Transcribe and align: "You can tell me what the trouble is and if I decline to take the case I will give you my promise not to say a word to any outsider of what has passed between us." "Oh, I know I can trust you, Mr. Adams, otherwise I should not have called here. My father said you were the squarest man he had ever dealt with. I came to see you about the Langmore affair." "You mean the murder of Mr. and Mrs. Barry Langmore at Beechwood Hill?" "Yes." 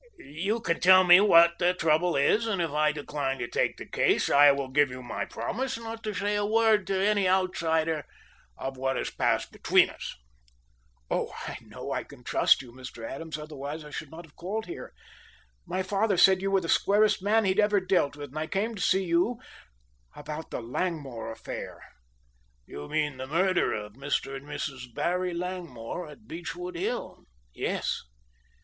"You 0.17 0.61
can 0.61 0.79
tell 0.79 1.03
me 1.03 1.21
what 1.21 1.59
the 1.59 1.75
trouble 1.75 2.15
is 2.15 2.47
and 2.47 2.59
if 2.59 2.71
I 2.71 2.91
decline 2.91 3.37
to 3.37 3.47
take 3.47 3.77
the 3.77 3.85
case 3.85 4.31
I 4.31 4.51
will 4.51 4.69
give 4.69 4.89
you 4.89 5.03
my 5.03 5.25
promise 5.25 5.77
not 5.77 6.03
to 6.05 6.13
say 6.15 6.35
a 6.35 6.43
word 6.43 6.87
to 6.87 6.97
any 6.99 7.29
outsider 7.29 8.07
of 8.57 8.77
what 8.77 8.95
has 8.95 9.11
passed 9.11 9.51
between 9.51 9.91
us." 9.91 10.15
"Oh, 11.11 11.31
I 11.45 11.59
know 11.61 11.91
I 11.91 12.03
can 12.03 12.23
trust 12.23 12.63
you, 12.63 12.71
Mr. 12.71 13.07
Adams, 13.07 13.37
otherwise 13.37 13.85
I 13.85 13.91
should 13.91 14.09
not 14.09 14.25
have 14.25 14.35
called 14.35 14.65
here. 14.65 14.91
My 15.67 15.83
father 15.83 16.17
said 16.17 16.41
you 16.41 16.49
were 16.49 16.61
the 16.61 16.67
squarest 16.67 17.21
man 17.21 17.45
he 17.45 17.51
had 17.51 17.59
ever 17.59 17.79
dealt 17.79 18.15
with. 18.15 18.35
I 18.35 18.47
came 18.47 18.73
to 18.73 18.81
see 18.81 19.03
you 19.03 19.37
about 20.15 20.49
the 20.49 20.61
Langmore 20.61 21.31
affair." 21.31 21.79
"You 22.65 22.89
mean 22.89 23.17
the 23.17 23.27
murder 23.27 23.71
of 23.73 23.93
Mr. 23.93 24.35
and 24.35 24.47
Mrs. 24.47 24.91
Barry 24.95 25.35
Langmore 25.35 26.09
at 26.09 26.27
Beechwood 26.27 26.75
Hill?" 26.75 27.25
"Yes." 27.53 28.01